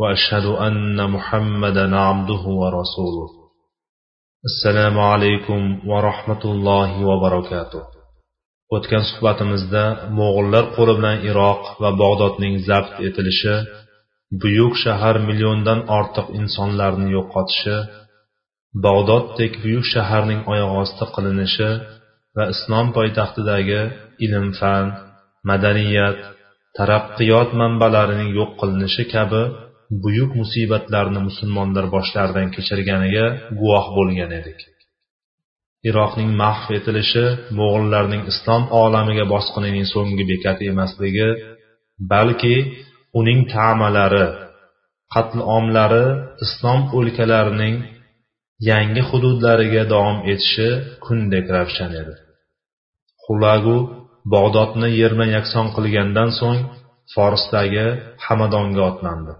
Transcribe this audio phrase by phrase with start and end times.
[0.00, 3.28] واشهد ان محمدا عبده ورسوله
[4.48, 5.60] assalomu alaykum
[5.90, 7.82] va rahmatullohi va barakatuh
[8.76, 9.84] o'tgan suhbatimizda
[10.18, 13.56] mo'g'ullar qo'li bilan iroq va bog'dodning zabt etilishi
[14.42, 17.76] buyuk shahar milliondan ortiq insonlarni yo'qotishi
[18.84, 21.70] bog'doddek buyuk shaharning oyoq osti qilinishi
[22.36, 23.82] va islom poytaxtidagi
[24.24, 24.86] ilm fan
[25.48, 26.18] madaniyat
[26.76, 29.42] taraqqiyot manbalarining yo'q qilinishi kabi
[30.03, 33.25] buyuk musibatlarni musulmonlar boshlaridan kechirganiga
[33.59, 34.59] guvoh bo'lgan edik.
[35.89, 37.25] Iroqning mahv etilishi
[37.57, 41.29] mo'g'ullarning islom olamiga bosqinining so'nggi bekati emasligi
[42.11, 42.55] balki
[43.19, 44.27] uning ta'malari
[45.13, 46.05] qatl omlari
[46.45, 47.75] islom o'lkalarining
[48.69, 50.69] yangi hududlariga davom etishi
[51.05, 52.15] kundek ravshan edi.
[53.23, 53.77] Xulagu
[54.33, 56.59] bog'dodni yerma yakson qilgandan so'ng
[57.13, 57.87] forsdagi
[58.25, 59.33] hamadonga otlandi.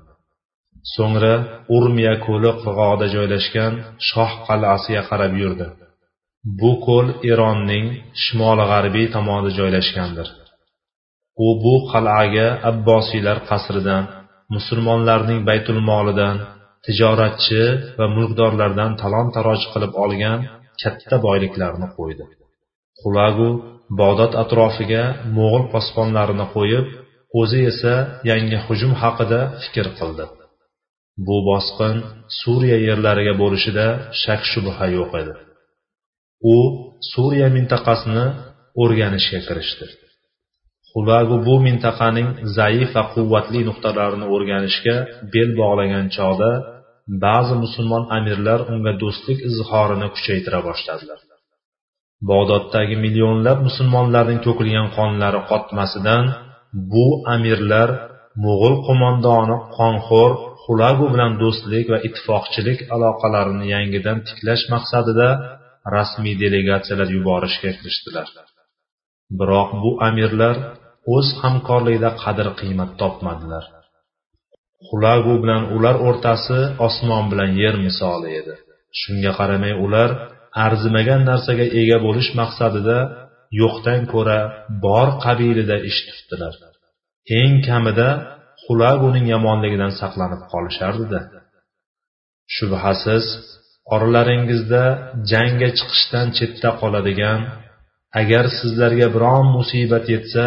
[0.93, 1.33] So'ngra
[1.75, 3.73] urmiya ko'li qirg'og'ida joylashgan
[4.09, 5.67] shoh qal'asiga qarab yurdi.
[6.59, 7.85] Bu ko'l eronning
[8.23, 10.27] shimoli g'arbiy tomonida joylashgandir.
[11.45, 14.03] U bu qal'aga abbosiylar qasridan
[14.55, 16.37] musulmonlarning baytul molidan
[16.85, 17.63] tijoratchi
[17.99, 20.39] va mulkdorlardan talon taroj qilib olgan
[20.81, 22.23] katta boyliklarni qo'ydi.
[23.01, 23.49] Qulagu
[23.99, 25.03] bog'dod atrofiga
[25.37, 26.85] mo'g'ul posbonlarini qo'yib
[27.41, 27.93] o'zi esa
[28.29, 30.25] yangi hujum haqida fikr qildi.
[31.27, 31.97] Bu bosqin
[32.39, 33.87] suriya yerlariga bo'lishida
[34.21, 35.33] shak shubha yo'q edi.
[36.53, 36.57] U
[37.13, 38.25] suriya mintaqasini
[38.83, 39.85] o'rganishga kirishdi.
[40.91, 44.95] Xulagu bu mintaqaning zaif va quvvatli nuqtalarini o'rganishga
[45.33, 46.51] bel bog'lagan chog'da
[47.25, 51.19] ba'zi musulmon amirlar unga do'stlik izhorini kuchaytira boshladilar.
[52.29, 56.25] Bog'doddagi millionlab musulmonlarning to'kilgan qonlari qotmasidan
[56.91, 57.89] bu amirlar
[58.45, 60.31] mo'g'ul qo'mondoni qonxo'r
[60.65, 65.29] xulagu bilan do'stlik va ittifoqchilik aloqalarini yangidan tiklash maqsadida
[65.95, 68.27] rasmiy delegatsiyalar yuborishga kirishdilar.
[69.39, 70.55] Biroq bu amirlar
[71.15, 73.65] o'z hamkorligida qadr qiymat topmadilar.
[74.87, 78.55] Xulagu bilan ular o'rtasi osmon bilan yer misoli edi.
[78.99, 80.09] Shunga qaramay ular
[80.65, 82.97] arzimagan narsaga ega bo'lish maqsadida
[83.61, 84.39] yo'qdan ko'ra
[84.85, 86.53] bor qabilida ish tutdilar.
[87.41, 88.09] Eng kamida
[88.65, 91.19] xulaguning yomonligidan saqlanib qolishardida.
[92.55, 93.25] Shubhasiz
[93.93, 94.83] oralaringizda
[95.31, 97.39] jangga chiqishdan chetda qoladigan
[98.21, 100.45] agar sizlarga biron musibat yetsa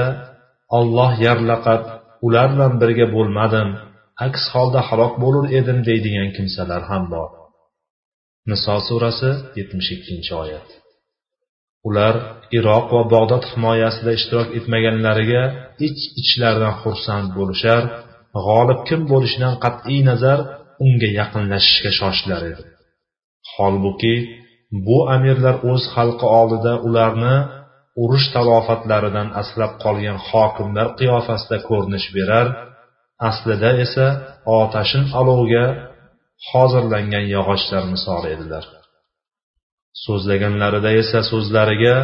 [0.78, 1.82] olloh yarlaqab
[2.26, 3.68] ular bilan birga bo'lmadim
[4.26, 7.30] aks holda halok bo'lur edim deydigan kimsalar ham bor.
[8.50, 10.68] Niso surasi yetmish ikkinchi oyat.
[11.88, 12.14] Ular
[12.58, 15.42] iroq va bog'dod himoyasida ishtirok etmaganlariga
[15.86, 17.82] ich ichlaridan xursand bo'lishar
[18.46, 20.38] g'olib kim bo'lishidan qat'iy nazar
[20.86, 22.64] unga yaqinlashishga shoshilar edi.
[23.54, 24.14] Holbuki
[24.86, 27.36] bu amirlar o'z xalqi oldida ularni
[28.02, 32.46] urush talofatlaridan asrab qolgan hokimlar qiyofasida ko'rinish berar
[33.28, 34.06] aslida esa
[34.60, 35.66] otashin olovga
[36.48, 38.64] hozirlangan yog'ochlar misol edilar.
[40.04, 41.96] So'zlaganlarida esa so'zlariga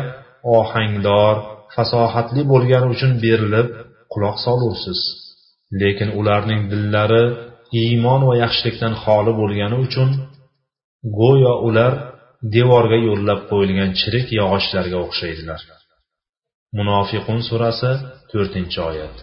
[0.59, 1.37] ohangdor
[1.75, 3.69] fasohatli bo'lgani uchun berilib
[4.13, 5.01] quloq solursiz.
[5.81, 7.25] Lekin ularning dillari
[7.83, 10.09] iymon va yaxshilikdan xoli bo'lgani uchun
[11.19, 11.93] go'yo ular
[12.57, 15.61] devorga yo'llab qo'yilgan chirik yog'ochlarga o'xshaydilar.
[16.79, 17.91] Munofiqun surasi
[18.31, 19.17] to'rtinchi oyat.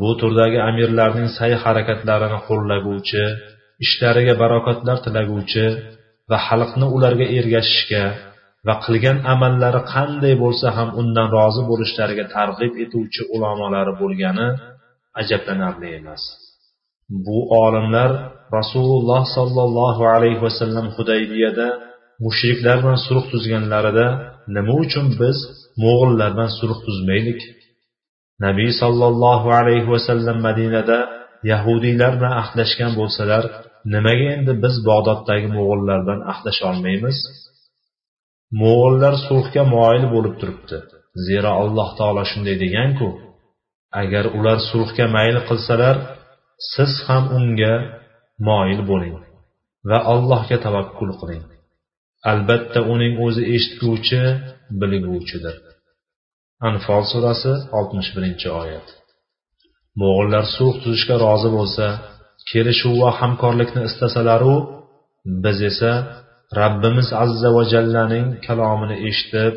[0.00, 3.24] Bu turdagi amirlarning sa'y harakatlarini qo'llaguvchi
[3.84, 5.66] ishlariga barokatlar tilaguvchi
[6.30, 8.04] va xalqni ularga ergashishga
[8.66, 14.48] va qilgan amallari qanday bo'lsa ham undan rozi bo'lishlariga targ'ib etuvchi ulamolari bo'lgani
[15.20, 16.22] ajablanarli emas.
[17.26, 18.10] Bu olimlar
[18.58, 21.68] rasululloh sollallohu alayhi vasallam hudaybiyada
[22.24, 24.06] mushriklar bilan sulh tuzganlarida
[24.56, 25.38] nima uchun biz
[25.82, 27.40] mo'g'illar bilan sulh tuzmaylik?
[28.44, 30.98] Nabiy sollallohu alayhi vasallam madinada
[31.50, 33.44] yahudiylar bilan ahdlashgan bo'lsalar
[33.94, 36.20] nimaga endi biz bog'doddagi mo'g'illar bilan
[36.68, 37.18] olmaymiz?
[38.62, 40.78] Mo'g'illar sulhga moyil bo'lib turibdi.
[41.26, 43.08] Zero alloh taolo shunday deganku.
[44.00, 45.96] Agar ular sulhga mayl qilsalar
[46.72, 47.74] siz ham unga
[48.48, 49.16] moyil bo'ling
[49.88, 51.44] va allohga tavakkul qiling.
[52.30, 54.22] Albatta uning o'zi eshitguvchi
[54.80, 55.56] bilguvchidir.
[56.68, 58.86] Anfol surasi oltmish birinchi oyat.
[60.00, 61.86] Mo'g'illar sulh tuzishga rozi bo'lsa
[62.50, 64.56] kelishuv va hamkorlikni istasalaru
[65.44, 65.92] biz esa
[66.60, 69.54] Rabbimiz azza va jallaning kalomini eshitib,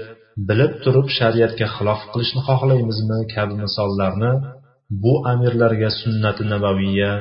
[0.49, 4.31] bilib turib shariatga xilof qilishni xohlaymizmi kabi misollarni
[5.03, 7.11] bu amirlarga sunnati nabaviya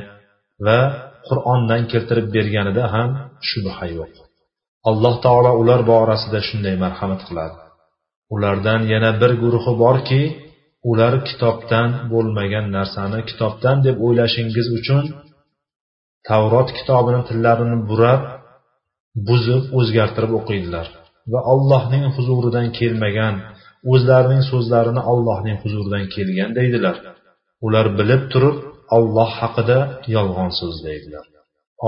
[0.67, 0.81] va
[1.29, 3.09] Qur'ondan keltirib berganida ham
[3.49, 4.13] shubha yo'q.
[4.91, 7.57] Alloh taolo ular borasida shunday marhamat qiladi.
[8.35, 10.23] Ulardan yana bir guruhi borki,
[10.91, 15.05] ular kitobdan bo'lmagan narsani kitobdan deb o'ylashingiz uchun
[16.29, 18.23] Tavrot kitobini tillarini burab
[19.29, 20.87] buzib o'zgartirib o'qiydilar
[21.33, 23.35] va allohning huzuridan kelmagan
[23.93, 26.97] o'zlarining so'zlarini allohning huzuridan kelgan deydilar.
[27.67, 28.57] Ular bilib turib
[28.97, 29.79] olloh haqida
[30.17, 31.27] yolg'on so'zlaydilar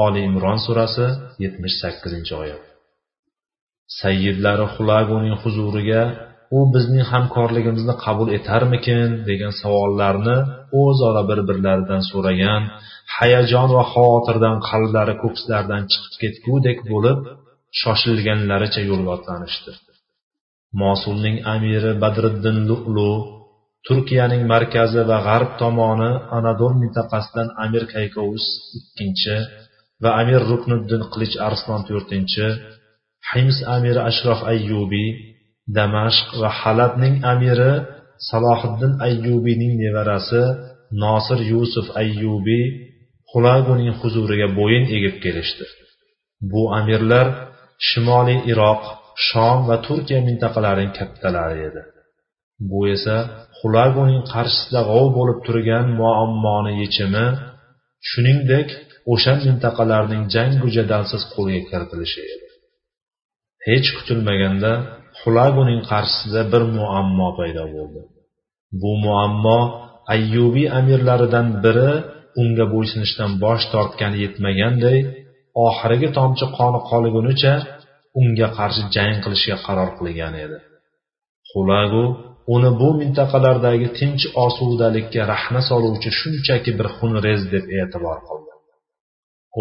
[0.04, 1.06] oli imron surasi
[1.44, 2.62] yetmish sakkizinchi oyat.
[4.00, 6.02] Sayyidlari xulaguning huzuriga
[6.56, 9.08] u bizning hamkorligimizni qabul etarmikin?
[9.28, 10.36] degan savollarni
[10.82, 12.62] o'zaro bir birlaridan so'ragan
[13.16, 17.18] hayajon va xavotirdan qalblari ko'kslaridan chiqib ketgudek bo'lib
[17.80, 19.72] shoshilganlaricha yo'lga otlanishdi
[20.82, 23.12] mosulning amiri badriddin lu'lu
[23.86, 28.44] turkiyaning markazi va g'arb tomoni anadol mintaqasidan amir kaykovus
[28.78, 29.36] ikkinchi
[30.02, 32.46] va amir rukniddin qilich arslon to'rtinchi
[33.30, 35.10] hims amiri ashrof ayyubiy
[35.76, 37.72] damashq va halabning amiri
[38.28, 40.42] salohiddin ayyubiyning nevarasi
[41.02, 42.64] nosir yusuf ayyubiy
[43.30, 45.64] xulaguning huzuriga bo'yin egib kelishdi.
[46.50, 47.26] Bu amirlar
[47.88, 48.82] shimoliy iroq
[49.28, 51.82] shom va turkiya mintaqalarining kattalari edi.
[52.70, 53.16] Bu esa
[53.58, 57.26] xulaguning qarshisida g'ov bo'lib turgan muammoni yechimi
[58.08, 58.68] shuningdek
[59.12, 62.48] o'sha mintaqalarning jangu jadalsiz qo'lga kiritilishi edi.
[63.68, 64.72] Hech kutilmaganda
[65.20, 68.00] xulaguning qarshisida bir muammo paydo bo'ldi.
[68.80, 69.60] Bu muammo
[70.14, 71.90] ayyubiy amirlaridan biri
[72.42, 74.98] unga bo'ysunishdan bosh tortgani yetmaganday
[75.64, 77.52] oxirgi tomchi qoni qolgunicha
[78.20, 80.58] unga qarshi jang qilishga qaror qilgan edi.
[81.50, 82.04] Xulagu
[82.54, 88.52] uni bu mintaqalardagi tinch osudalikka rahna soluvchi shunchaki bir xunrez deb e'tibor qildi.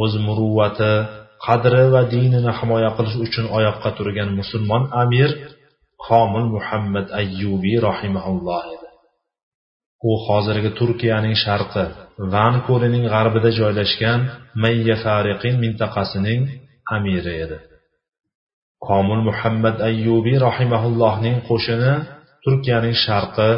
[0.02, 0.94] O'z muruvvati
[1.46, 5.30] qadri va dinini himoya qilish uchun oyoqqa turgan musulmon amir
[6.08, 8.85] komil muhammad ayyubiy rohimaulloh edi.
[10.10, 11.86] U hozirgi turkiyaning sharqi
[12.34, 14.20] van ko'lining g'arbida joylashgan
[14.64, 16.42] mayyafariqin mintaqasining
[16.96, 17.58] amiri edi.
[18.88, 21.94] Komil muhammad ayyubiy rahimaullohning qo'shini
[22.46, 23.52] turkiyaning sharqi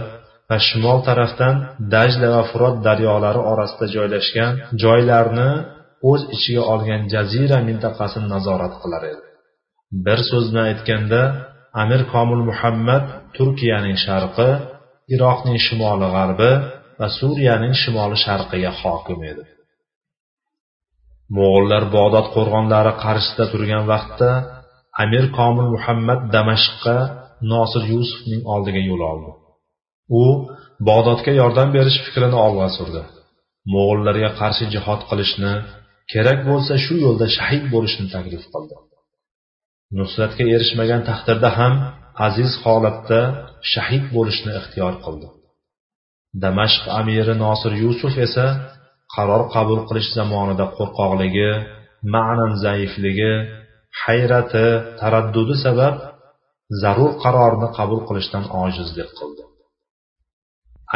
[0.49, 1.55] va shimol tarafdan
[1.93, 4.51] dajla va furot daryolari orasida joylashgan
[4.83, 5.49] joylarni
[6.11, 9.25] o'z ichiga olgan jazira mintaqasini nazorat qilar edi.
[10.05, 11.21] Bir so'z bilan aytganda
[11.81, 13.05] amir komil muhammad
[13.37, 14.49] turkiyaning sharqi
[15.13, 16.51] iroqning shimoli g'arbi
[16.99, 19.43] va suriyaning shimoli sharqiga hokim edi.
[21.37, 24.29] Mo'g'ullar bog'dod qo'rg'onlari qarshisida turgan vaqtda
[25.03, 26.97] amir komil muhammad damashqqa
[27.51, 29.31] nosir yusufning oldiga yo'l oldi.
[30.21, 30.23] U
[30.89, 33.03] bog'dodga yordam berish fikrini olg'a surdi.
[33.73, 35.53] Mo'g'ullarga qarshi jihod qilishni
[36.11, 38.75] kerak bo'lsa shu yo'lda shahid bo'lishni taklif qildi.
[39.97, 41.73] Nusratga erishmagan taqdirda ham
[42.25, 43.21] aziz holatda
[43.71, 45.27] shahid bo'lishni ixtiyor qildi.
[46.43, 48.45] Damashq amiri nosir yusuf esa
[49.15, 51.51] qaror qabul qilish zamonida qo'rqoqligi
[52.15, 53.33] ma'nan zaifligi
[54.03, 54.67] hayrati
[54.99, 55.95] taraddudi sabab
[56.81, 59.43] zarur qarorni qabul qilishdan ojizlik qildi.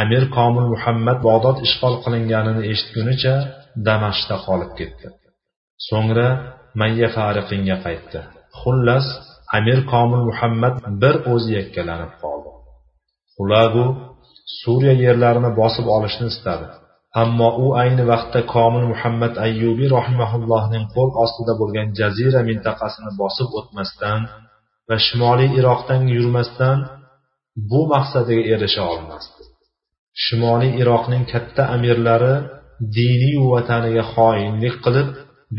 [0.01, 3.35] Amir komil muhammad bog'dod ishg'ol qilinganini eshitgunicha
[3.87, 5.07] damashqda qolib ketdi.
[5.87, 6.27] So'ngra
[6.79, 8.19] mayya fariqinga qaytdi.
[8.59, 9.07] Xullas
[9.57, 12.49] amir komil muhammad bir o'zi yakkalanib qoldi.
[13.35, 13.85] Xulagu
[14.61, 16.67] suriya yerlarini bosib olishni istadi.
[17.23, 24.21] Ammo u ayni vaqtda komil muhammad ayyubiy rahimaullohning qo'l ostida bo'lgan jazira mintaqasini bosib o'tmasdan
[24.89, 26.77] va shimoliy iroqdan yurmasdan
[27.69, 29.41] bu maqsadiga erisha olmasdi.
[30.23, 32.35] Shimoliy iroqning katta amirlari
[32.97, 35.09] diniy vataniga xoinlik qilib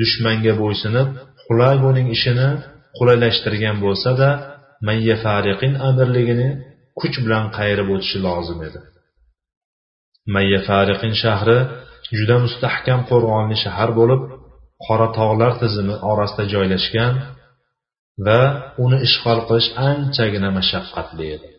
[0.01, 1.09] dushmanga bo'ysunib
[1.45, 2.49] xulaguning ishini
[2.99, 4.31] qulaylashtirgan bo'lsa da
[4.87, 6.49] mayya fariqin amirligini
[7.01, 8.81] kuch bilan qayirib o'tishi lozim edi.
[10.35, 11.59] Mayya fariqin shahri
[12.19, 14.23] juda mustahkam qo'rg'onli shahar bo'lib
[14.87, 17.15] qora tog'lar tizimi orasida joylashgan
[18.27, 18.41] va
[18.85, 21.51] uni ishg'ol qilish anchagina mashaqqatli edi.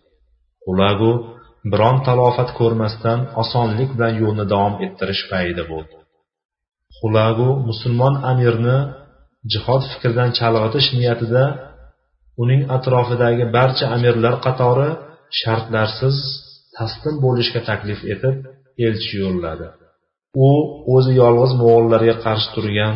[0.71, 1.11] Ulagu
[1.71, 5.97] biron talofat ko'rmasdan osonlik bilan yo'lni davom ettirish payida bo'ldi.
[6.97, 8.77] Xulagu musulmon amirni
[9.51, 11.43] jihod fikridan chalg'itish niyatida
[12.43, 14.89] uning atrofidagi barcha amirlar qatori
[15.39, 16.17] shartlarsiz
[16.77, 18.35] taslim bo'lishga taklif etib
[18.87, 19.67] elchi yo'lladi.
[20.47, 20.49] U
[20.95, 22.93] o'zi yolg'iz mo'g'ullarga qarshi turgan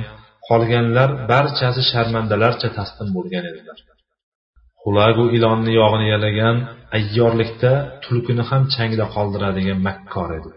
[0.47, 3.77] qolganlar barchasi sharmandalarcha taslim bo'lgan edilar.
[4.81, 6.57] Xulagu ilonni yog'ini yalagan
[6.97, 7.71] ayyorlikda
[8.03, 10.51] tulkini ham changda qoldiradigan makkor edi.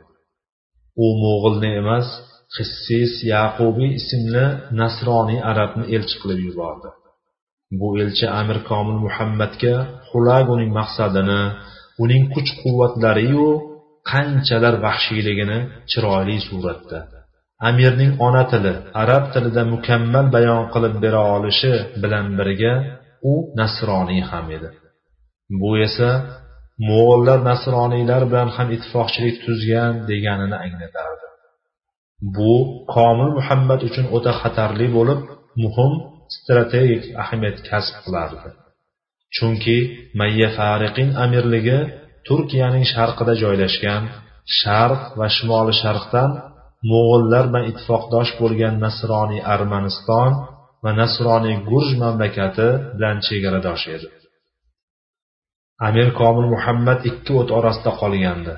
[1.04, 2.06] U mo'g'ilni emas
[2.54, 4.46] qissis yaqubiy ismli
[4.80, 6.88] nasroniy arabni elchi qilib yubordi.
[7.80, 9.74] Bu elchi amir komil muhammadga
[10.10, 11.42] xulaguning maqsadini
[12.04, 13.48] uning kuch quvvatlariyu
[14.10, 15.58] qanchalar vahshiyligini
[15.90, 16.98] chiroyli suratda.
[17.68, 22.74] Amirning ona tili arab tilida mukammal bayon qilib bera olishi bilan birga
[23.32, 24.70] u nasroniy ham edi.
[25.60, 26.10] Bu esa
[26.88, 31.19] mo'g'ullar nasroniylar bilan ham ittifoqchilik tuzgan deganini anglatardi.
[32.36, 32.54] Bu
[32.94, 35.20] komil muhammad uchun o'ta xatarli bo'lib
[35.62, 35.92] muhim
[36.36, 38.48] strategik ahamiyat kasb qilardi.
[39.36, 39.78] Chunki
[40.20, 41.78] mayya fariqin amirligi
[42.26, 44.02] turkiyaning sharqida joylashgan
[44.60, 46.30] sharq va shimoli sharqdan
[46.90, 50.32] mo'g'ullar bilan ittifoqdosh bo'lgan nasroniy armaniston
[50.84, 54.08] va nasroniy gurj mamlakati bilan chegaradosh edi.
[55.88, 58.54] Amir komil muhammad ikki o't orasida qolgandi.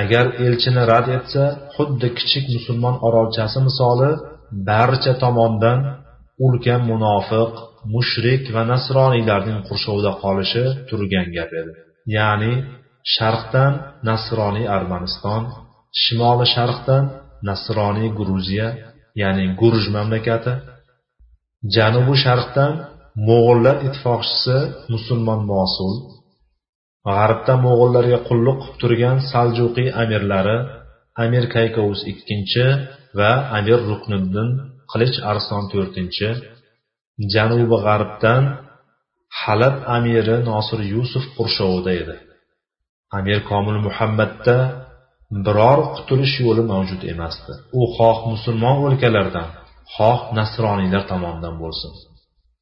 [0.00, 4.10] Agar elchini rad etsa xuddi kichik musulmon orolchasi misoli
[4.68, 5.78] barcha tomondan
[6.46, 7.52] ulkan munofiq
[7.94, 11.72] mushrik va nasroniylarning qurshovida qolishi turgan gap edi.
[12.16, 12.52] Ya'ni
[13.14, 13.72] sharqdan
[14.08, 15.42] nasroniy armaniston
[16.02, 17.04] shimoli sharqdan
[17.48, 18.68] nasroniy gruziya
[19.22, 20.52] ya'ni gurj mamlakati
[21.76, 22.72] janubi sharqdan
[23.28, 24.58] mo'g'ullar ittifoqchisi
[24.92, 25.92] musulmon mosul
[27.08, 30.58] g'arbda mo'g'ullarga qulluq qilib turgan saljuqiy amirlari
[31.24, 32.66] amir kaykovus ikkinchi
[33.18, 34.48] va amir rukniddin
[34.90, 36.28] qilich arslon to'rtinchi
[37.34, 38.42] janubi g'arbdan
[39.40, 42.16] halab amiri nosir yusuf qurshovida edi.
[43.18, 44.56] Amir komil muhammadda
[45.46, 47.52] biror qutulish yo'li mavjud emasdi.
[47.78, 49.48] U xoh musulmon o'lkalardan
[49.94, 51.92] xoh nasroniylar tomonidan bo'lsin.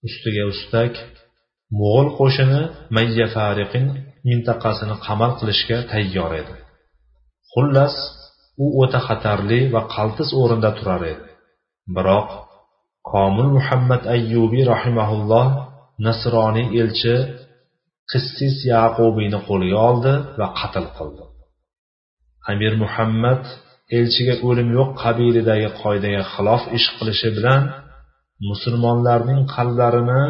[0.07, 0.93] Ustiga ustak
[1.79, 2.63] mo'g'ul qo'shini
[2.97, 3.87] mayya fariqin
[4.29, 6.55] mintaqasini qamal qilishga tayyor edi.
[7.53, 7.95] Xullas
[8.65, 11.27] u o'ta xatarli va qaltis o'rinda turar edi.
[11.97, 12.29] Biroq
[13.13, 15.47] komil muhammad ayyubiy rahimaulloh
[16.07, 17.17] nasroniy elchi
[18.11, 21.25] qissis yaqubiyni qo'lga oldi va qatl qildi.
[22.51, 23.43] Amir muhammad
[23.99, 27.63] elchiga o'lim yo'q qabilidagi qoidaga xilof ish qilishi bilan
[28.51, 30.23] musulmonlarning qalblarini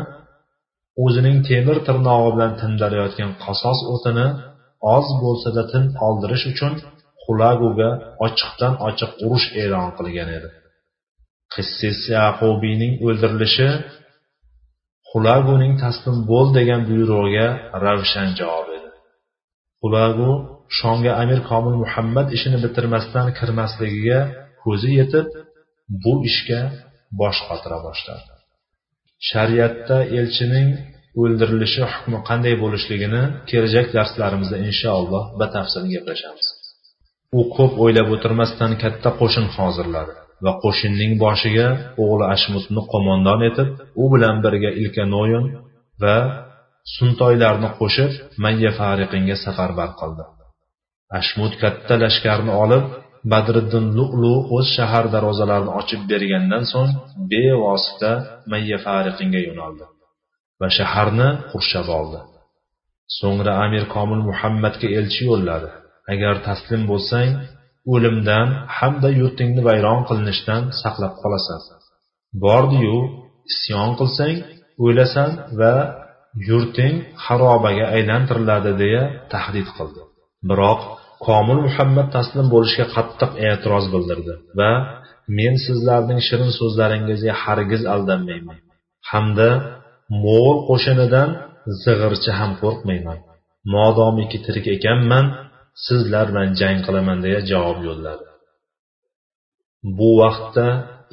[1.03, 4.27] o'zining temir tirnog'i bilan tindirayotgan qasos o'tini
[4.97, 6.73] oz bo'lsada tin oldirish uchun
[7.23, 7.91] xulaguga
[8.27, 10.49] ochiqdan ochiq urush e'lon qilgan edi.
[11.55, 13.69] Qissis yaqubiyning o'ldirilishi
[15.11, 17.49] xulaguning taslim bo'l degan buyrug'iga
[17.85, 18.91] ravshan javob edi.
[19.81, 20.31] Xulagu
[20.79, 24.21] shomga amir komil muhammad ishini bitirmasdan kirmasligiga
[24.63, 25.27] ko'zi yetib
[26.03, 26.61] bu ishga
[27.21, 28.34] bosh qotira boshladi.
[29.31, 30.69] Shariatda elchining
[31.23, 36.47] o'ldirilishi hukmi qanday bo'lishligini kelajak darslarimizda inshaalloh batafsil gaplashamiz.
[37.39, 40.13] U ko'p o'ylab o'tirmasdan katta qo'shin hozirladi
[40.45, 41.69] va qo'shinning boshiga
[42.03, 43.69] o'g'li ashmutni qo'mondon etib
[44.03, 45.45] u bilan birga ilka noyon
[46.03, 46.17] va
[46.97, 48.13] suntoylarni qo'shib
[48.45, 50.25] mayya fariqinga safarbar qildi.
[51.21, 52.85] Ashmud katta lashkarni olib
[53.33, 56.91] badriddin lu'lu o'z shahar darvozalarini ochib bergandan so'ng
[57.31, 58.13] bevosita
[58.51, 59.85] mayya fariqinga yo'naldi
[60.61, 62.21] va shaharni qurshab oldi.
[63.19, 65.71] So'ngra amir komil muhammadga elchi yo'lladi.
[66.13, 67.31] Agar taslim bo'lsang
[67.93, 71.61] o'limdan hamda yurtingni vayron qilinishdan saqlab qolasan.
[72.45, 72.99] Bordiyu
[73.53, 74.37] isyon qilsang
[74.87, 75.75] o'lasan va
[76.49, 79.03] yurting xarobaga aylantiriladi deya
[79.33, 80.03] tahdid qildi.
[80.49, 80.81] Biroq
[81.27, 84.73] komil muhammad taslim bo'lishga qattiq e'tiroz bildirdi va
[85.39, 88.59] men sizlarning shirin so'zlaringizga hargiz aldanmayman.
[89.11, 89.51] Hamda
[90.25, 91.29] mo'g'ul qo'shinidan
[91.83, 93.19] zig'ircha ham qo'rqmayman.
[93.75, 95.27] Modomiki tirik ekanman
[95.87, 98.27] sizlar bilan jang qilaman deya javob yo'lladi.
[99.99, 100.67] Bu vaqtda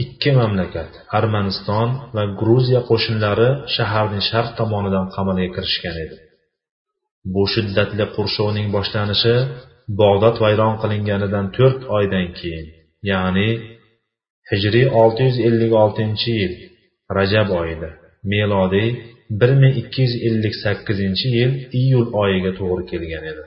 [0.03, 6.17] ikki mamlakat armaniston va gruziya qo'shinlari shaharning sharq tomonidan qamalga kirishgan edi.
[7.33, 9.35] Bu shiddatli qurshovning boshlanishi
[9.99, 12.67] bog'dod vayron qilinganidan to'rt oydan keyin
[13.11, 13.49] ya'ni
[14.51, 16.53] hijriy olti yuz ellik oltinchi yil
[17.17, 17.89] rajab oyida
[18.31, 18.89] melodiy
[19.39, 23.43] bir ming ikki yuz ellik sakkizinchi yil iyul oyiga to'g'ri kelgan edi.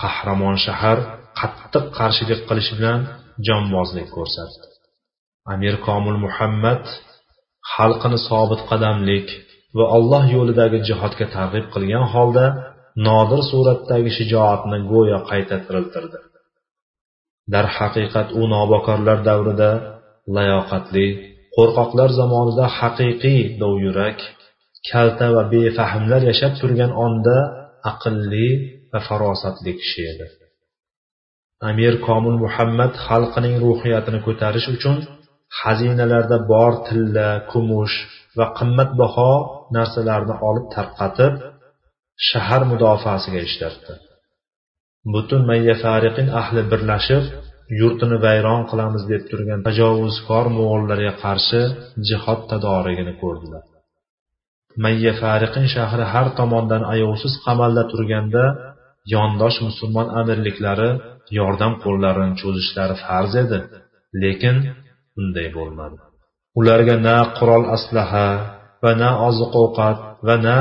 [0.00, 0.98] Qahramon shahar
[1.40, 3.00] qattiq qarshilik qilish bilan
[3.46, 4.66] jonbozlik ko'rsatdi.
[5.52, 6.84] Amir komil muhammad
[7.74, 9.28] xalqini sobit qadamlik
[9.78, 12.46] va alloh yo'lidagi jihodga targ'ib qilgan holda
[13.06, 16.18] nodir suratdagi shijoatni go'yo qayta tiriltirdi.
[17.54, 19.70] Darhaqiqat u nobokorlar davrida
[20.36, 21.06] layoqatli
[21.56, 24.18] qo'rqoqlar zamonida haqiqiy dovyurak
[24.90, 27.36] kalta va befahmlar yashab turgan onda
[27.90, 28.48] aqlli
[28.92, 30.26] va farosatli kishi edi.
[31.70, 34.96] Amir komil muhammad xalqining ruhiyatini ko'tarish uchun
[35.60, 37.96] xazinalarda bor tilla kumush
[38.38, 39.32] va qimmatbaho
[39.76, 41.34] narsalarni olib tarqatib
[42.28, 43.92] shahar mudofaasiga ishlatdi.
[45.12, 47.24] Butun mayyafariqin ahli birlashib
[47.80, 51.60] yurtini vayron qilamiz deb turgan tajovuzkor mo'g'ullarga qarshi
[52.08, 53.64] jihod tadorigini ko'rdilar.
[54.84, 58.44] Mayyafariqin shahri har tomondan ayovsiz qamalda turganda
[59.14, 60.90] yondosh musulmon amirliklari
[61.38, 63.58] yordam qo'llarini cho'zishlari farz edi
[64.22, 64.56] lekin
[65.20, 65.96] unday bo'lmadi.
[66.58, 68.28] Ularga na qurol aslaha
[68.82, 70.58] va na oziq ovqat va na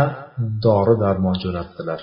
[0.66, 2.02] dori darmon jo'natdilar.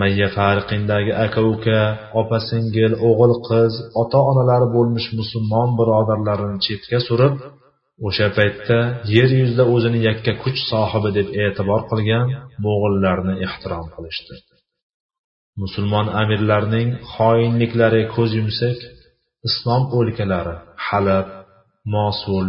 [0.00, 1.80] Mayya fariqindagi aka uka
[2.20, 7.34] opa singil o'g'il qiz ota onalari bo'lmish musulmon birodarlarini chetga surib
[8.08, 8.78] o'sha paytda
[9.14, 12.26] yer yuzida o'zini yakka kuch sohibi deb e'tibor qilgan
[12.64, 14.34] mo'g'illarni ehtirom qilishdi.
[15.62, 18.78] Musulmon amirlarning xoinliklari ko'z yumsak
[19.48, 20.56] islom o'lkalari
[20.86, 21.26] halab
[21.94, 22.46] mosul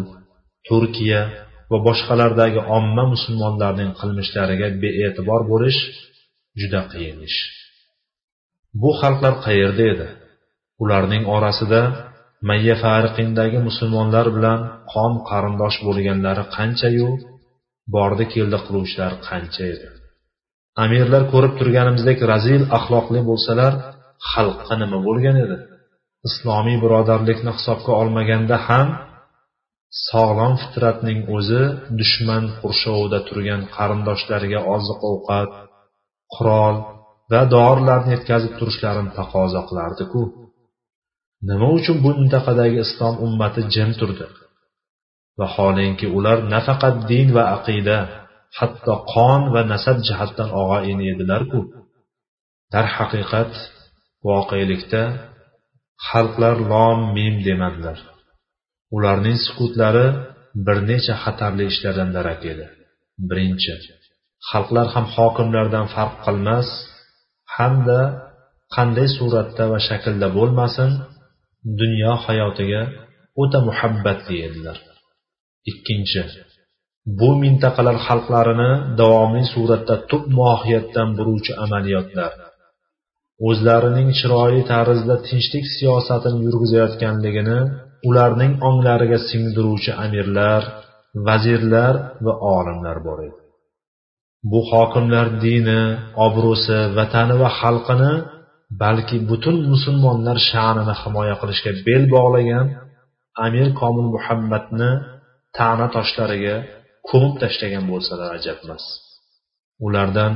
[0.67, 1.21] turkiya
[1.71, 5.79] va boshqalardagi omma musulmonlarning qilmishlariga bee'tibor bo'lish
[6.61, 7.39] juda qiyin ish.
[8.81, 10.07] Bu xalqlar qayerda edi?
[10.83, 11.81] Ularning orasida
[12.49, 14.59] mayya fariqindagi musulmonlar bilan
[14.93, 17.09] qon qarindosh bo'lganlari qanchayu
[17.95, 19.87] bordi keldi qiluvchilar qancha edi?
[20.83, 23.73] Amirlar ko'rib turganimizdek razil axloqli bo'lsalar
[24.31, 25.57] xalqqa nima bo'lgan edi?
[26.29, 28.87] Islomiy birodarlikni hisobga olmaganda ham
[30.07, 31.63] sog'lom fitratning o'zi
[31.99, 35.51] dushman qurshovida turgan qarindoshlariga oziq ovqat
[36.35, 36.75] qurol
[37.31, 40.21] va dorilarni yetkazib turishlarini taqozo qilardiku.
[41.49, 44.27] Nima uchun bu mintaqadagi islom ummati jim turdi?
[45.39, 47.97] Vaholanki ular nafaqat din va aqida
[48.59, 51.59] hatto qon va nasab jihatdan og'a ini edilarku
[52.73, 53.51] darhaqiqat
[54.27, 55.03] voqelikda
[56.07, 57.99] xalqlar lom mim demadilar.
[58.95, 60.07] Ularning sukutlari
[60.65, 62.65] bir necha xatarli ishlardan darak edi.
[63.29, 63.73] Birinchi
[64.49, 66.67] xalqlar ham hokimlardan farq qilmas
[67.55, 68.01] hamda
[68.75, 70.89] qanday suratda va shaklda bo'lmasin
[71.81, 72.81] dunyo hayotiga
[73.41, 74.77] o'ta muhabbatli edilar.
[75.71, 76.21] Ikkinchi
[77.19, 82.31] bu mintaqalar xalqlarini davomli suratda tub mohiyatdan buruvchi amaliyotlar.
[83.49, 87.59] O'zlarining chiroyli tarzda tinchlik siyosatini yurgizayotganligini
[88.09, 90.61] ularning onglariga singdiruvchi amirlar
[91.27, 93.39] vazirlar va olimlar bor edi.
[94.51, 95.81] Bu hokimlar dini
[96.25, 98.13] obro'si vatani va xalqini
[98.83, 102.67] balki butun musulmonlar sha'nini himoya qilishga bel bog'lagan
[103.45, 104.91] amir komil muhammadni
[105.57, 106.55] ta'na toshlariga
[107.09, 108.83] ko'mib tashlagan bo'lsalar ajab emas.
[109.85, 110.33] Ulardan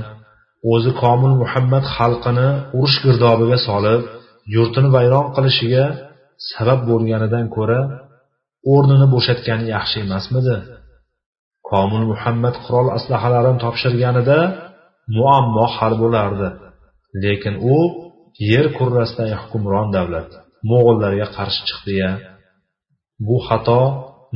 [0.73, 4.01] o'zi komil muhammad xalqini urush girdobiga solib
[4.55, 5.85] yurtini vayron qilishiga
[6.51, 7.79] sabab bo'lganidan ko'ra
[8.73, 10.55] o'rnini bo'shatgani yaxshi emasmidi?
[11.69, 14.39] Komil muhammad qurol aslahalarini topshirganida
[15.17, 16.49] muammo hal bo'lardi.
[17.23, 17.77] Lekin u
[18.51, 20.29] yer kurrasidagi hukmron davlat
[20.69, 22.11] mo'g'illarga qarshi chiqdi ya.
[23.27, 23.81] Bu xato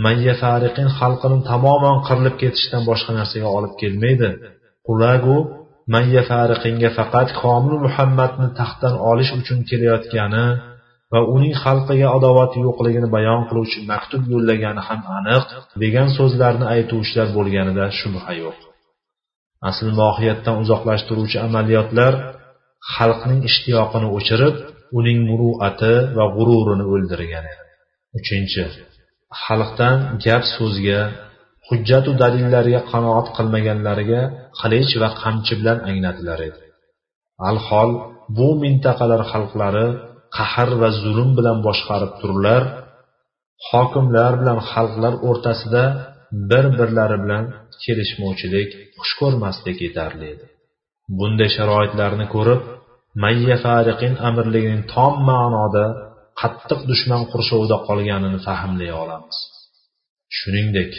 [0.05, 4.29] mayya fariqin xalqini tamoman qirilib ketishdan boshqa narsaga olib kelmaydi.
[4.87, 5.37] Qulagu
[5.93, 10.45] mayyafariqinga faqat komil muhammadni taxtdan olish uchun kelayotgani
[11.13, 15.43] va uning xalqiga adovati yo'qligini bayon qiluvchi maktub yo'llagani ham aniq
[15.83, 18.57] degan so'zlarni aytuvchilar bo'lganida shubha yo'q.
[19.69, 22.13] Asl mohiyatdan uzoqlashtiruvchi amaliyotlar
[22.95, 24.55] xalqning ishtiyoqini o'chirib
[24.99, 27.63] uning muruati va g'ururini o'ldirgan edi.
[28.19, 28.63] Uchinchi
[29.43, 31.01] xalqdan gap so'zga
[31.67, 34.21] hujjatu dalillarga qanoat qilmaganlariga
[34.59, 36.61] qilich va qamchi bilan anglatilar edi.
[37.49, 37.89] Alhol
[38.37, 39.87] bu mintaqalar xalqlari
[40.37, 42.63] qahr va zulm bilan boshqarib tururlar
[43.69, 45.83] hokimlar bilan xalqlar o'rtasida
[46.49, 47.43] bir birlari bilan
[47.83, 50.45] kelishmovchilik xush ko'rmaslik yetarli edi.
[51.17, 52.61] Bunday sharoitlarni ko'rib
[53.23, 55.85] mayya fariqin amirligining tom ma'noda
[56.41, 59.37] qattiq dushman qurshovida qolganini fahmlay olamiz.
[60.37, 60.91] Shuningdek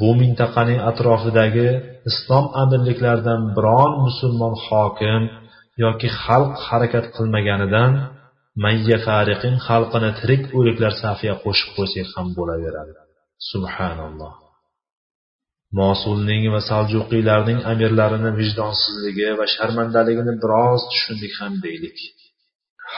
[0.00, 1.68] bu mintaqaning atrofidagi
[2.10, 5.22] islom amirliklaridan biron musulmon hokim
[5.84, 7.90] yoki xalq harakat qilmaganidan
[8.64, 12.92] mayya fariqin xalqini tirik o'liklar safiga qo'shib qo'ysak ham bo'laveradi.
[13.50, 14.34] Subhanalloh.
[15.80, 21.98] Mosulning va saljuqiylarning amirlarini vijdonsizligi va sharmandaligini biroz tushundik ham deylik.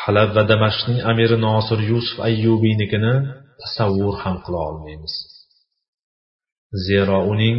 [0.01, 3.15] Halab va damashqning amiri nosir yusuf ayyubiynikini
[3.63, 5.15] tasavvur ham qila olmaymiz.
[6.87, 7.57] Zero uning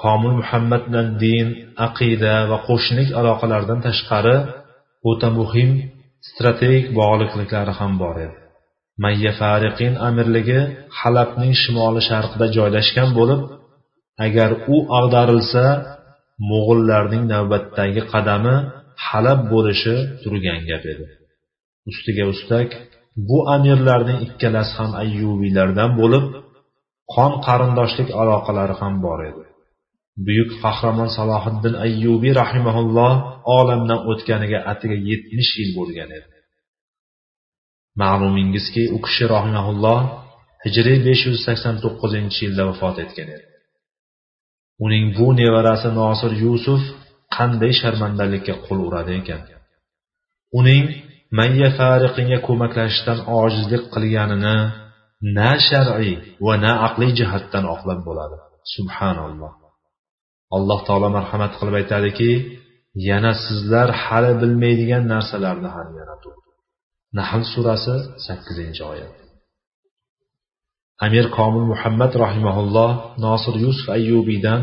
[0.00, 1.46] komil muhammad bilan din
[1.86, 4.36] aqida va qo'shnilik aloqalaridan tashqari
[5.10, 5.70] o'ta muhim
[6.28, 8.36] strategik bog'liqliklari ham bor edi.
[9.02, 10.60] Mayya fariqin amirligi
[11.00, 13.40] halabning shimoli sharqida joylashgan bo'lib
[14.26, 15.64] agar u ag'darilsa
[16.50, 18.56] mo'g'ullarning navbatdagi qadami
[19.06, 21.06] halab bo'lishi turgan gap edi.
[21.90, 22.68] Ustiga ustak
[23.28, 26.24] bu amirlarning ikkalasi ham ayyubiylardan bo'lib
[27.14, 29.44] qon qarindoshlik aloqalari ham bor edi.
[30.26, 33.12] Buyuk qahramon salohiddin ayyubiy rahimaulloh
[33.58, 36.28] olamdan o'tganiga atigi yetmish yil bo'lgan edi.
[38.02, 40.00] Ma'lumingizki u kishi rahimaulloh
[40.64, 43.46] hijriy besh yuz sakson to'qqizinchi yilda vafot etgan edi.
[44.84, 46.82] Uning bu nevarasi nosir yusuf
[47.36, 49.40] qanday sharmandalikka qo'l uradi ekan?
[50.58, 50.84] Uning
[51.38, 54.56] mayya fariqinga ko'maklashishdan ojizlik qilganini
[55.36, 56.14] na shar'iy
[56.46, 58.36] va na aqliy jihatdan oqlab bo'ladi
[58.74, 59.61] subhanalloh.
[60.56, 62.30] Alloh taolo marhamat qilib aytadiki
[63.08, 66.30] yana sizlar hali bilmaydigan narsalarni ham yaratdi
[67.18, 69.14] nahl surasi sakkizinchi oyat.
[71.06, 72.90] Amir komil muhammad rahimaulloh
[73.26, 74.60] nosir yusuf ayyubiydan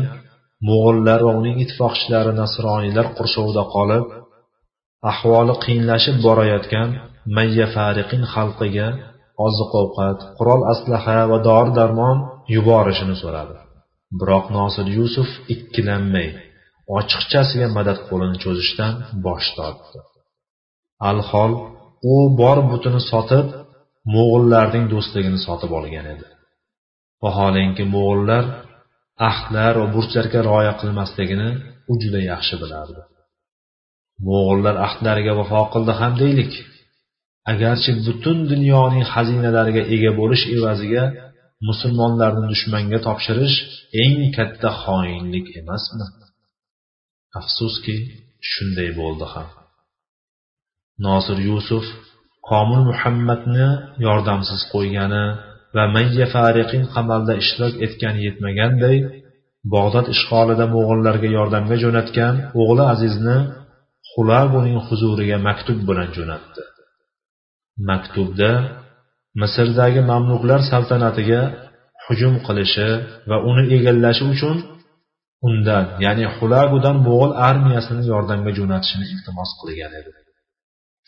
[0.68, 4.06] mo'g'illar va uning ittifoqchilari nasroniylar qurshovida qolib
[5.10, 6.88] ahvoli qiyinlashib borayotgan
[7.36, 8.88] mayya fariqin xalqiga
[9.46, 12.16] oziq ovqat qurol aslaha va dori darmon
[12.54, 13.56] yuborishini so'radi.
[14.18, 16.28] Biroq nosir yusuf ikkilanmay
[16.98, 18.92] ochiqchasiga madad qo'lini cho'zishdan
[19.26, 19.98] bosh tortdi.
[21.10, 21.52] Alhol
[22.12, 23.46] u bor butini sotib
[24.14, 26.26] mo'g'ullarning do'stligini sotib olgan edi.
[27.22, 28.44] Vaholanki mo'g'ullar
[29.28, 31.50] ahdlar va burchlarga rioya qilmasligini
[31.90, 33.00] u juda yaxshi bilardi.
[34.28, 36.52] Mo'g'ullar ahdlariga vafo qildi ham deylik.
[37.52, 41.04] Agarchi butun dunyoning xazinalariga ega bo'lish evaziga
[41.68, 43.56] musulmonlarni dushmanga topshirish
[44.02, 46.06] eng katta xoinlik emasmi?
[47.40, 47.96] Afsuski
[48.50, 49.48] shunday bo'ldi ham.
[51.06, 51.86] Nosir yusuf
[52.50, 53.68] komil muhammadni
[54.06, 55.24] yordamsiz qo'ygani
[55.76, 58.96] va mayya fariqin qamalda ishtirok etgani yetmaganday
[59.74, 63.38] bog'dod ishg'olida mo'g'illarga yordamga jo'natgan o'g'li azizni
[64.10, 66.62] xulabuning huzuriga maktub bilan jo'natdi.
[67.90, 68.50] Maktubda
[69.42, 71.40] misrdagi mamluklar saltanatiga
[72.06, 72.88] hujum qilishi
[73.30, 74.56] va uni egallashi uchun
[75.48, 80.10] undan ya'ni xulagudan mo'g'ul armiyasini yordamga jo'natishini iltimos qilgan edi.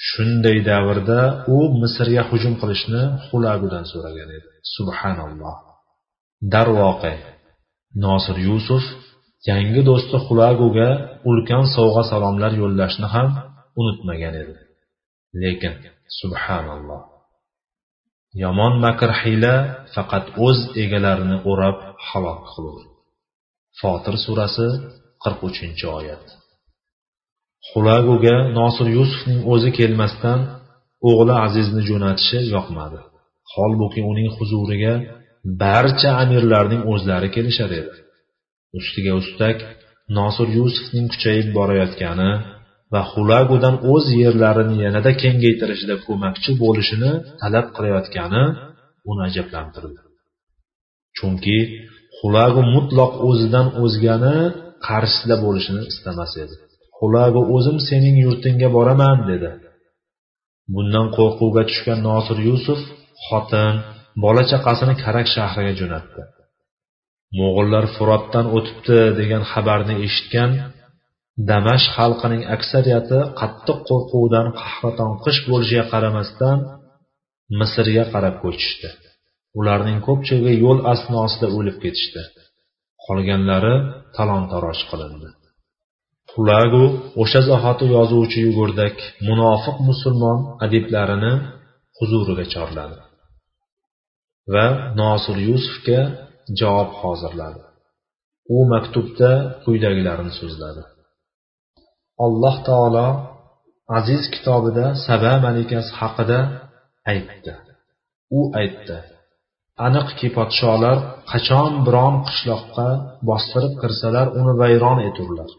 [0.09, 1.21] Shunday davrda
[1.55, 4.49] u misrga hujum qilishni xulagudan so'ragan edi.
[4.77, 5.57] Subhanalloh.
[6.53, 7.15] Darvoqe
[8.05, 8.85] nosir yusuf
[9.51, 10.89] yangi do'sti xulaguga
[11.31, 13.29] ulkan sovg'a salomlar yo'llashni ham
[13.81, 14.55] unutmagan edi.
[15.43, 15.75] Lekin
[16.21, 17.12] subhanalloh.
[18.41, 19.55] Yomon makr hiyla
[19.95, 21.77] faqat o'z egalarini o'rab
[22.09, 22.81] halok qilur.
[23.81, 24.69] Fotir surasi
[25.23, 26.25] qirq uchinchi oyat.
[27.69, 30.41] Xulaguga nosir yusufning o'zi kelmasdan
[31.11, 33.01] o'g'li azizni jo'natishi yoqmadi.
[33.53, 34.95] Holbuki uning huzuriga
[35.63, 37.95] barcha amirlarning o'zlari kelishar edi.
[38.79, 39.59] Ustiga ustak
[40.19, 42.31] nosir yusufning kuchayib borayotgani
[42.93, 48.45] va xulagudan o'z yerlarini yanada kengaytirishda ko'makchi bo'lishini talab qilayotgani
[49.11, 50.01] uni ajablantirdi.
[51.17, 51.59] Chunki
[52.19, 54.37] xulagu mutloq o'zidan o'zgani
[54.87, 56.55] qarshisida bo'lishini istamas edi.
[56.99, 59.51] Xulagu o'zim sening yurtingga boraman dedi.
[60.75, 62.81] Bundan qo'rquvga tushgan nosir yusuf
[63.27, 63.75] xotin
[64.25, 66.23] bola chaqasini karak shahriga jo'natdi.
[67.39, 70.51] Mo'g'ullar furotdan o'tibdi degan xabarni eshitgan
[71.51, 76.59] damash xalqining aksariyati qattiq qo'rquvdan qahratonqish bo'lishiga qaramasdan
[77.61, 78.89] misrga qarab ko'chishdi.
[79.59, 82.23] Ularning ko'pchiligi yo'l asnosida o'lib ketishdi.
[83.05, 83.75] Qolganlari
[84.17, 85.29] talon taroj qilindi.
[86.33, 86.85] Qulagu
[87.23, 88.97] o'sha zahoti yozuvchi yugurdak
[89.29, 91.33] munofiq musulmon adiblarini
[91.99, 92.99] huzuriga chorladi
[94.53, 94.67] va
[95.01, 96.01] nosir yusufga
[96.61, 97.63] javob hozirladi.
[98.57, 99.31] U maktubda
[99.65, 100.83] quyidagilarni so'zladi.
[102.25, 103.09] Alloh taolo
[103.99, 106.39] aziz kitobida saba malikasi haqida
[107.13, 107.53] aytdi.
[108.39, 108.99] U aytdi
[109.87, 110.99] aniqki podsholar
[111.31, 112.89] qachon biron qishloqqa
[113.29, 115.51] bostirib kirsalar uni vayron eturlar.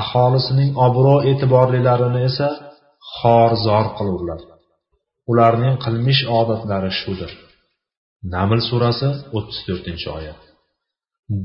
[0.00, 2.48] Aholisining obro' e'tiborlilarini esa
[3.16, 4.40] xor zor qilurlar.
[5.30, 7.32] Ularning qilmish odatlari shudir.
[8.34, 10.40] Naml surasi o'ttiz to'rtinchi oyat.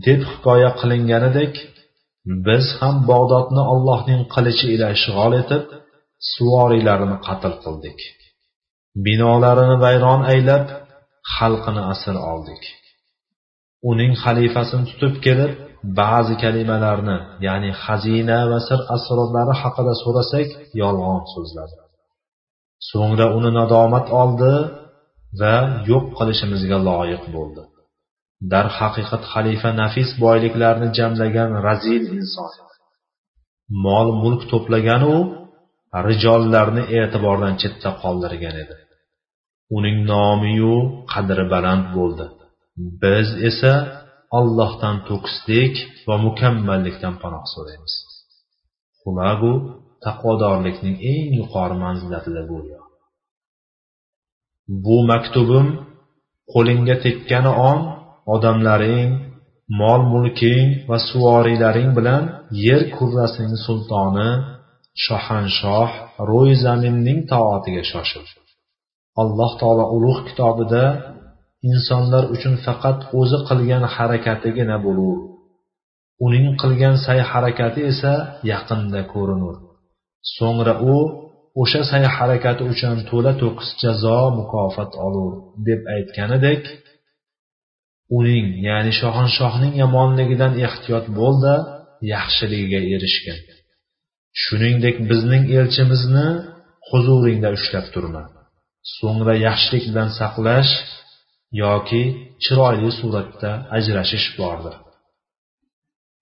[0.05, 1.53] Deb hikoya qilinganidek
[2.25, 5.63] biz ham bog'dodni allohning qilichi ila ishg'ol etib
[6.33, 7.99] suvoriylarini qatl qildik.
[9.05, 10.65] Binolarini vayron aylab
[11.35, 12.63] xalqini asir oldik.
[13.89, 15.51] Uning xalifasini tutib kelib
[15.99, 20.47] ba'zi kalimalarni ya'ni xazina va sir asrorlari haqida so'rasak
[20.81, 21.77] yolg'on so'zladi.
[22.89, 24.53] So'ngra uni nadomat oldi
[25.41, 25.55] va
[25.89, 27.63] yo'q qilishimizga loyiq bo'ldi.
[28.51, 32.51] Darhaqiqat xalifa nafis boyliklarni jamlagan razil inson.
[33.85, 35.15] Mol mulk to'plaganu
[36.07, 38.75] rijollarni e'tibordan chetda qoldirgan edi.
[39.77, 40.75] Uning nomiyu
[41.13, 42.25] qadri baland bo'ldi.
[43.03, 43.73] Biz esa
[44.39, 45.75] allohdan to'kislik
[46.07, 47.93] va mukammallikdan panoh so'raymiz.
[49.41, 49.53] Bu
[50.05, 52.79] taqvodorlikning eng yuqori manzilatida go'yo
[54.85, 55.67] bu maktubim
[56.53, 57.79] qo'lingga tekkani on
[58.33, 59.09] odamlaring
[59.79, 62.23] mol mulking va suvoriylaring bilan
[62.65, 64.29] yer kurrasining sultoni
[65.05, 65.91] shohanshoh
[66.29, 68.25] ro'y zaminning toatiga shoshil.
[69.21, 70.85] Alloh taolo ulug' kitobida
[71.71, 75.17] insonlar uchun faqat o'zi qilgan harakatigina bo'lur.
[76.25, 78.13] Uning qilgan sa'y harakati esa
[78.51, 79.55] yaqinda ko'rinur.
[80.35, 80.95] So'ngra u
[81.61, 85.31] o'sha sa'y harakati uchun to'la to'kis jazo mukofot olur
[85.67, 86.61] deb aytganidek
[88.17, 91.55] uning ya'ni shohanshohning yomonligidan ehtiyot bo'lda
[92.13, 93.39] yaxshiligiga erishgin.
[94.43, 96.27] Shuningdek bizning elchimizni
[96.89, 98.23] huzuringda ushlab turma.
[98.97, 100.71] So'ngra yaxshilik bilan saqlash
[101.63, 102.03] yoki
[102.43, 104.75] chiroyli suratda ajrashish bordir.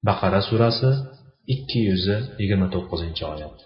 [0.07, 0.89] Baqara surasi
[1.53, 2.05] ikki yuz
[2.41, 3.57] yigirma to'qqizinchi oyat.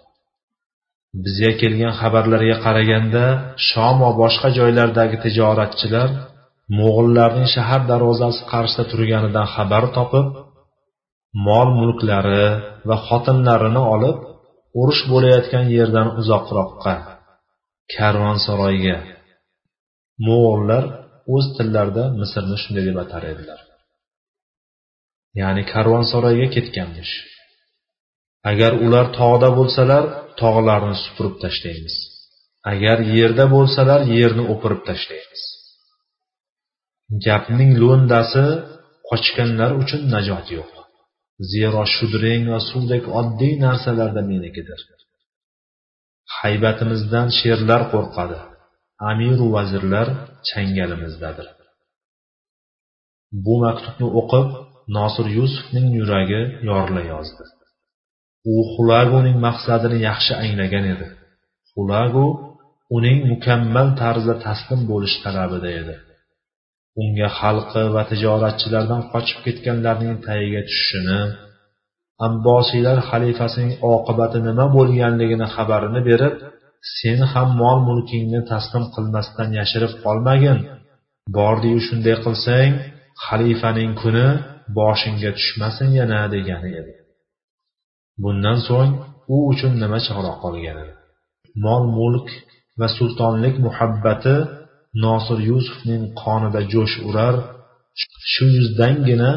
[1.24, 3.24] Bizga kelgan xabarlarga qaraganda
[3.68, 6.10] shom va boshqa joylardagi tijoratchilar
[6.78, 10.26] mo'g'illarning shahar darvozasi qarshida turganidan xabar topib
[11.46, 12.46] mol mulklari
[12.88, 14.18] va xotinlarini olib
[14.80, 16.94] urush bo'layotgan yerdan uzoqroqqa
[17.94, 18.98] karvonsaroyga
[20.26, 20.84] mo'g'illar
[21.34, 23.60] o'z tillarida misrni shunday deb atar edilar.
[25.40, 27.14] Ya'ni karvonsaroyga ketganmish.
[28.50, 30.04] Agar ular tog'da bo'lsalar
[30.40, 31.96] tog'larni supurib tashlaymiz
[32.72, 35.42] agar yerda bo'lsalar yerni o'pirib tashlaymiz
[37.26, 38.46] gapning lo'ndasi
[39.08, 40.70] qochganlar uchun najot yo'q.
[41.52, 44.80] Zero shudring va suvdek oddiy narsalarda menikidir.
[46.38, 48.38] Haybatimizdan sherlar qo'rqadi.
[49.10, 50.08] Amiru vazirlar
[50.48, 51.48] changalimizdadir.
[53.44, 54.48] Bu maktubni o'qib
[54.96, 57.44] nosir yusufning yuragi yorila yozdi.
[58.52, 61.06] U xulagoning maqsadini yaxshi anglagan edi.
[61.70, 62.26] Xulago
[62.96, 65.96] uning mukammal tarzda taslim bo'lish talabida edi.
[67.02, 71.20] Unga xalqi va tijoratchilardan qochib ketganlarning tagiga tushishini
[72.26, 76.34] abbosiylar xalifasining oqibati nima bo'lganligini xabarini berib
[76.98, 80.58] sen ham mol mulkingni taslim qilmasdan yashirib qolmagin.
[81.36, 82.70] Bordiyu shunday qilsang
[83.26, 84.26] xalifaning kuni
[84.78, 86.92] boshingga tushmasin yana degani edi.
[88.22, 88.92] Bundan so'ng
[89.34, 90.94] u uchun nima chora qolgan edi?
[91.64, 92.28] Mol mulk
[92.80, 94.36] va sultonlik muhabbati
[95.04, 97.34] nosir yusufning qonida jo'sh urar
[98.32, 99.30] shu yuzdangina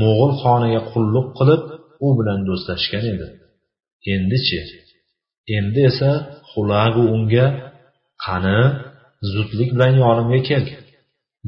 [0.00, 1.62] mo'g'ul xoniga qulluq qilib
[2.06, 3.26] u bilan do'stlashgan edi.
[4.14, 4.60] Endichi
[5.56, 6.10] endi esa
[6.50, 7.46] xulagu unga
[8.24, 8.60] qani
[9.32, 10.64] zudlik bilan yonimga kel.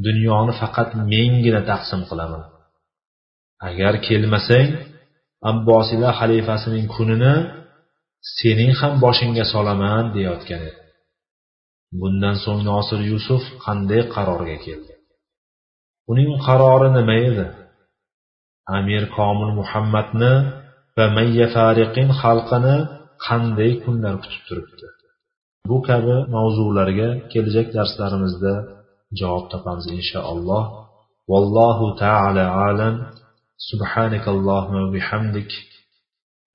[0.06, 2.44] Dunyoni faqat mengina taqsim qilaman.
[3.68, 4.68] Agar kelmasang
[5.50, 7.34] abbosiylar xalifasining kunini
[8.36, 10.80] sening ham boshingga solaman deyotgan edi.
[12.01, 14.93] bundan so'ng nosir yusuf qanday qarorga keldi
[16.11, 17.45] uning qarori nima edi
[18.77, 20.33] amir komil muhammadni
[20.97, 22.75] va mayya fariqin xalqini
[23.25, 24.87] qanday kunlar kutib turibdi
[25.69, 28.53] bu kabi mavzularga kelajak darslarimizda
[29.19, 30.63] javob topamiz inshaalloh
[31.31, 32.95] vallohu taala alam
[33.71, 35.51] سبحانك اللهم وبحمدك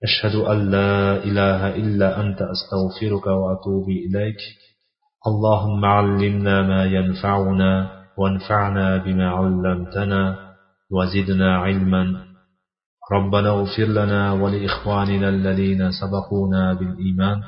[0.06, 0.96] أشهد أن لا
[1.28, 4.40] إله إلا أنت أستغفرك وأتوب إليك
[5.27, 10.35] اللهم علمنا ما ينفعنا وانفعنا بما علمتنا
[10.91, 12.17] وزدنا علما.
[13.11, 17.41] ربنا اغفر لنا ولإخواننا الذين سبقونا بالإيمان.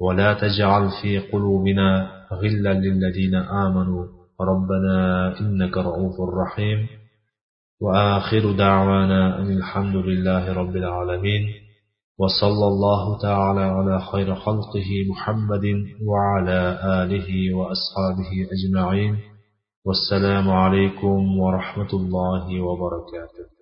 [0.00, 4.06] ولا تجعل في قلوبنا غلا للذين آمنوا.
[4.40, 6.86] ربنا إنك رؤوف رحيم.
[7.80, 11.67] وآخر دعوانا أن الحمد لله رب العالمين.
[12.18, 15.64] وصلى الله تعالى على خير خلقه محمد
[16.06, 19.16] وعلى آله وأصحابه أجمعين.
[19.86, 23.57] والسلام عليكم ورحمة الله وبركاته.